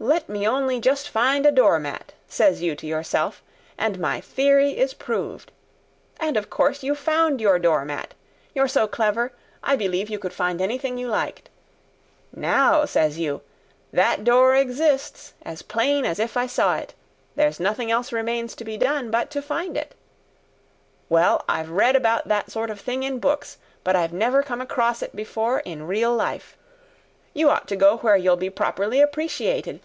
'Let 0.00 0.28
me 0.28 0.46
only 0.46 0.80
just 0.80 1.08
find 1.08 1.46
a 1.46 1.50
door 1.52 1.80
mat,' 1.80 2.12
says 2.28 2.60
you 2.60 2.76
to 2.76 2.86
yourself, 2.86 3.42
'and 3.78 3.98
my 3.98 4.20
theory 4.20 4.72
is 4.72 4.92
proved!' 4.92 5.50
And 6.20 6.36
of 6.36 6.50
course 6.50 6.82
you 6.82 6.94
found 6.94 7.40
your 7.40 7.58
door 7.58 7.86
mat. 7.86 8.12
You're 8.54 8.68
so 8.68 8.86
clever, 8.86 9.32
I 9.62 9.76
believe 9.76 10.10
you 10.10 10.18
could 10.18 10.34
find 10.34 10.60
anything 10.60 10.98
you 10.98 11.08
liked. 11.08 11.48
'Now,' 12.36 12.84
says 12.84 13.18
you, 13.18 13.40
'that 13.94 14.24
door 14.24 14.54
exists, 14.54 15.32
as 15.42 15.62
plain 15.62 16.04
as 16.04 16.18
if 16.18 16.36
I 16.36 16.48
saw 16.48 16.76
it. 16.76 16.92
There's 17.34 17.58
nothing 17.58 17.90
else 17.90 18.12
remains 18.12 18.54
to 18.56 18.64
be 18.64 18.76
done 18.76 19.10
but 19.10 19.30
to 19.30 19.40
find 19.40 19.74
it!' 19.74 19.94
Well, 21.08 21.46
I've 21.48 21.70
read 21.70 21.96
about 21.96 22.28
that 22.28 22.50
sort 22.50 22.68
of 22.68 22.78
thing 22.78 23.04
in 23.04 23.20
books, 23.20 23.56
but 23.82 23.96
I've 23.96 24.12
never 24.12 24.42
come 24.42 24.60
across 24.60 25.00
it 25.00 25.16
before 25.16 25.60
in 25.60 25.86
real 25.86 26.12
life. 26.12 26.58
You 27.32 27.48
ought 27.48 27.66
to 27.68 27.76
go 27.76 27.96
where 27.98 28.18
you'll 28.18 28.36
be 28.36 28.50
properly 28.50 29.00
appreciated. 29.00 29.80